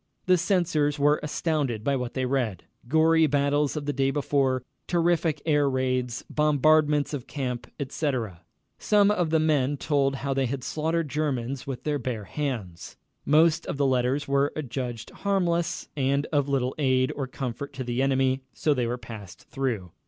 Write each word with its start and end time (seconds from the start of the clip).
The 0.25 0.35
censors 0.35 0.97
were 0.97 1.19
astounded 1.21 1.83
by 1.83 1.95
what 1.95 2.15
they 2.15 2.25
read... 2.25 2.63
gory 2.87 3.27
battles 3.27 3.75
of 3.77 3.85
the 3.85 3.93
day 3.93 4.09
before, 4.09 4.63
terrific 4.87 5.43
air 5.45 5.69
raids, 5.69 6.25
bombardments 6.27 7.13
of 7.13 7.27
camp, 7.27 7.69
etc. 7.79 8.41
Some 8.79 9.11
of 9.11 9.29
the 9.29 9.37
men 9.39 9.77
told 9.77 10.15
how 10.15 10.33
they 10.33 10.47
had 10.47 10.63
slaughtered 10.63 11.07
Germans 11.07 11.67
with 11.67 11.83
their 11.83 11.99
bare 11.99 12.23
hands. 12.23 12.97
Most 13.27 13.67
of 13.67 13.77
the 13.77 13.85
letters 13.85 14.27
were 14.27 14.51
adjudged 14.55 15.11
harmless, 15.11 15.87
and 15.95 16.25
of 16.33 16.49
little 16.49 16.73
aid 16.79 17.13
or 17.15 17.27
comfort 17.27 17.71
to 17.73 17.83
the 17.83 18.01
enemy, 18.01 18.41
so 18.55 18.73
they 18.73 18.87
were 18.87 18.97
passed 18.97 19.47
through. 19.49 19.91